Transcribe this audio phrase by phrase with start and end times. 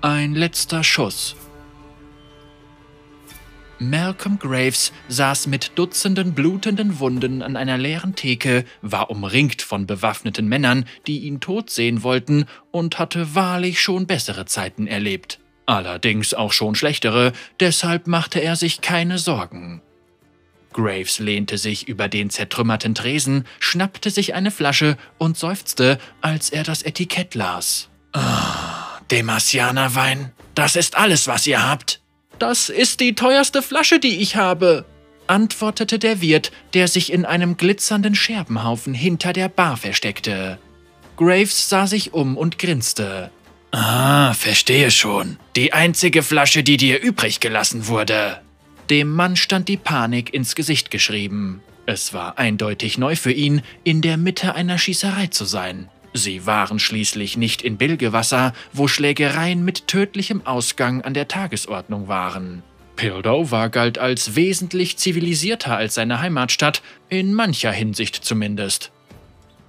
[0.00, 1.34] Ein letzter Schuss.
[3.80, 10.46] Malcolm Graves saß mit dutzenden blutenden Wunden an einer leeren Theke, war umringt von bewaffneten
[10.46, 15.40] Männern, die ihn tot sehen wollten, und hatte wahrlich schon bessere Zeiten erlebt.
[15.66, 19.82] Allerdings auch schon schlechtere, deshalb machte er sich keine Sorgen.
[20.72, 26.62] Graves lehnte sich über den zertrümmerten Tresen, schnappte sich eine Flasche und seufzte, als er
[26.62, 27.88] das Etikett las.
[28.12, 28.67] Ah,
[29.10, 32.00] Demasianerwein, das ist alles, was ihr habt.
[32.38, 34.84] Das ist die teuerste Flasche, die ich habe,
[35.28, 40.58] antwortete der Wirt, der sich in einem glitzernden Scherbenhaufen hinter der Bar versteckte.
[41.16, 43.30] Graves sah sich um und grinste.
[43.70, 45.36] Ah, verstehe schon.
[45.56, 48.40] Die einzige Flasche, die dir übrig gelassen wurde.
[48.88, 51.60] Dem Mann stand die Panik ins Gesicht geschrieben.
[51.84, 55.88] Es war eindeutig neu für ihn, in der Mitte einer Schießerei zu sein.
[56.18, 62.64] Sie waren schließlich nicht in Bilgewasser, wo Schlägereien mit tödlichem Ausgang an der Tagesordnung waren.
[62.96, 68.90] Pildover galt als wesentlich zivilisierter als seine Heimatstadt, in mancher Hinsicht zumindest.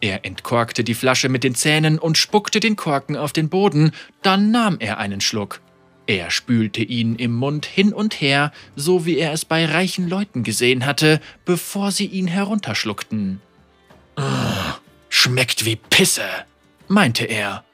[0.00, 3.90] Er entkorkte die Flasche mit den Zähnen und spuckte den Korken auf den Boden,
[4.22, 5.60] dann nahm er einen Schluck.
[6.06, 10.44] Er spülte ihn im Mund hin und her, so wie er es bei reichen Leuten
[10.44, 13.40] gesehen hatte, bevor sie ihn herunterschluckten.
[15.26, 16.22] Schmeckt wie Pisse,
[16.86, 17.64] meinte er.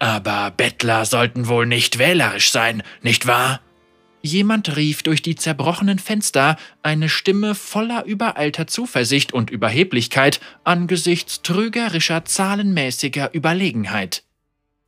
[0.00, 3.60] Aber Bettler sollten wohl nicht wählerisch sein, nicht wahr?
[4.22, 12.24] Jemand rief durch die zerbrochenen Fenster, eine Stimme voller übereilter Zuversicht und Überheblichkeit angesichts trügerischer
[12.24, 14.24] zahlenmäßiger Überlegenheit.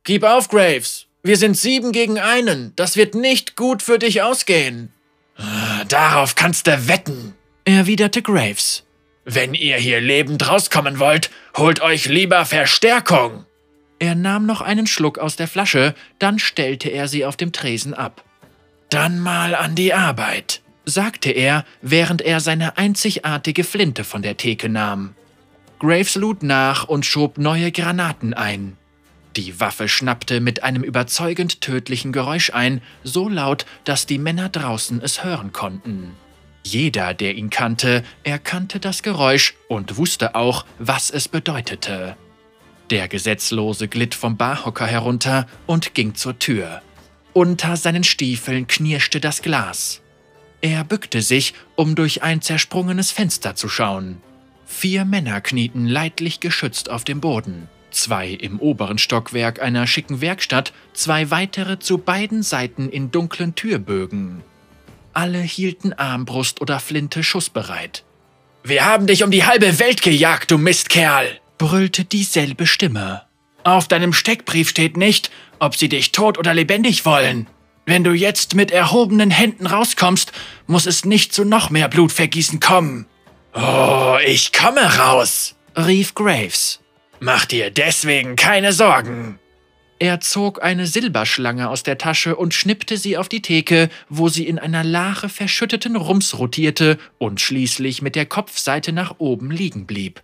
[0.03, 1.05] Gib auf, Graves!
[1.23, 2.73] Wir sind sieben gegen einen.
[2.75, 4.91] Das wird nicht gut für dich ausgehen.
[5.37, 7.33] Ah, darauf kannst du wetten,
[7.63, 8.83] erwiderte Graves.
[9.31, 11.29] Wenn ihr hier lebend rauskommen wollt,
[11.59, 13.45] holt euch lieber Verstärkung.
[13.99, 17.93] Er nahm noch einen Schluck aus der Flasche, dann stellte er sie auf dem Tresen
[17.93, 18.23] ab.
[18.89, 24.69] Dann mal an die Arbeit, sagte er, während er seine einzigartige Flinte von der Theke
[24.69, 25.15] nahm.
[25.79, 28.77] Graves lud nach und schob neue Granaten ein.
[29.35, 35.01] Die Waffe schnappte mit einem überzeugend tödlichen Geräusch ein, so laut, dass die Männer draußen
[35.01, 36.15] es hören konnten.
[36.71, 42.15] Jeder, der ihn kannte, erkannte das Geräusch und wusste auch, was es bedeutete.
[42.91, 46.83] Der Gesetzlose glitt vom Barhocker herunter und ging zur Tür.
[47.33, 50.01] Unter seinen Stiefeln knirschte das Glas.
[50.61, 54.21] Er bückte sich, um durch ein zersprungenes Fenster zu schauen.
[54.67, 57.67] Vier Männer knieten leidlich geschützt auf dem Boden.
[57.89, 64.43] Zwei im oberen Stockwerk einer schicken Werkstatt, zwei weitere zu beiden Seiten in dunklen Türbögen.
[65.13, 68.03] Alle hielten Armbrust oder Flinte schussbereit.
[68.63, 73.23] Wir haben dich um die halbe Welt gejagt, du Mistkerl, brüllte dieselbe Stimme.
[73.63, 77.47] Auf deinem Steckbrief steht nicht, ob sie dich tot oder lebendig wollen.
[77.85, 80.31] Wenn du jetzt mit erhobenen Händen rauskommst,
[80.67, 83.07] muss es nicht zu noch mehr Blutvergießen kommen.
[83.53, 86.79] Oh, ich komme raus, rief Graves.
[87.19, 89.39] Mach dir deswegen keine Sorgen.
[90.01, 94.47] Er zog eine Silberschlange aus der Tasche und schnippte sie auf die Theke, wo sie
[94.47, 100.23] in einer Lache verschütteten Rums rotierte und schließlich mit der Kopfseite nach oben liegen blieb.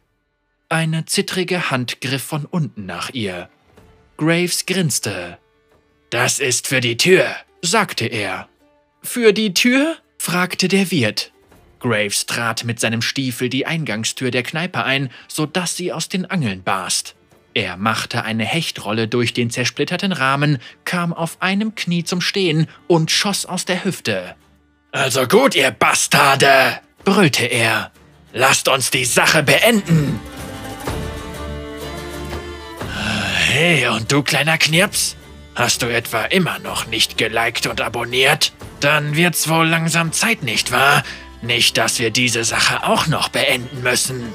[0.70, 3.50] Eine zittrige Hand griff von unten nach ihr.
[4.16, 5.38] Graves grinste.
[6.10, 7.26] Das ist für die Tür,
[7.62, 8.48] sagte er.
[9.04, 9.98] Für die Tür?
[10.18, 11.34] fragte der Wirt.
[11.82, 16.26] Graves trat mit seinem Stiefel die Eingangstür der Kneipe ein, so dass sie aus den
[16.26, 17.16] Angeln barst.
[17.56, 23.12] Er machte eine Hechtrolle durch den zersplitterten Rahmen, kam auf einem Knie zum Stehen und
[23.12, 24.36] schoss aus der Hüfte.
[24.92, 27.92] Also gut, ihr Bastarde, brüllte er.
[28.34, 30.20] Lasst uns die Sache beenden.
[33.48, 35.16] Hey, und du kleiner Knirps?
[35.56, 38.52] Hast du etwa immer noch nicht geliked und abonniert?
[38.82, 41.04] Dann wird's wohl langsam Zeit, nicht wahr?
[41.42, 44.34] Nicht, dass wir diese Sache auch noch beenden müssen.